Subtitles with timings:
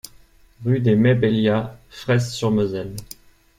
[0.65, 2.95] Rue des Meix Beillia, Fresse-sur-Moselle